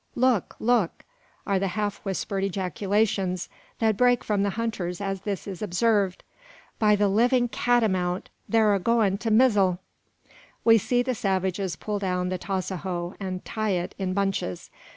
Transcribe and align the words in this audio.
"Look, 0.15 0.55
look!" 0.59 1.03
are 1.45 1.59
the 1.59 1.67
half 1.67 1.99
whispered 1.99 2.43
ejaculations 2.43 3.49
that 3.77 3.97
break 3.97 4.23
from 4.23 4.41
the 4.41 4.49
hunters 4.57 4.99
as 4.99 5.21
this 5.21 5.45
is 5.45 5.61
observed. 5.61 6.23
"By 6.79 6.95
the 6.95 7.07
livin' 7.07 7.49
catamount, 7.49 8.31
thar 8.51 8.73
a 8.73 8.79
going 8.79 9.19
to 9.19 9.29
mizzle!" 9.29 9.77
We 10.65 10.79
see 10.79 11.03
the 11.03 11.13
savages 11.13 11.75
pull 11.75 11.99
down 11.99 12.29
the 12.29 12.39
tasajo 12.39 13.15
and 13.19 13.45
tie 13.45 13.73
it 13.77 13.93
in 13.99 14.15
bunches. 14.15 14.71